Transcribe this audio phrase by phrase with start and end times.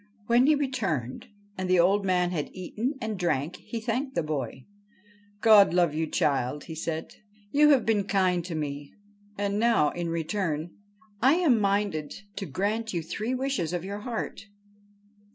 [0.25, 1.27] When he returned,
[1.59, 4.65] and the old man had eaten and drank, he thanked the boy.
[5.41, 7.13] 'God love you, child,' he said;
[7.51, 8.95] 'you have been kind to me.
[9.37, 10.71] And now, in return,
[11.21, 14.47] I am minded to grant you three wishes of your heart.